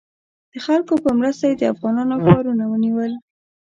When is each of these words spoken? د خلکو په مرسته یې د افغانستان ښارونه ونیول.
د 0.51 0.53
خلکو 0.65 0.93
په 1.03 1.09
مرسته 1.19 1.43
یې 1.49 1.55
د 1.57 1.63
افغانستان 1.73 2.19
ښارونه 2.25 2.63
ونیول. 2.67 3.13